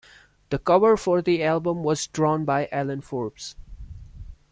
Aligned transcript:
The 0.49 0.57
cover 0.57 0.97
for 0.97 1.21
the 1.21 1.43
album 1.43 1.83
was 1.83 2.07
drawn 2.07 2.43
by 2.43 2.67
Alan 2.71 3.01
Forbes. 3.01 3.55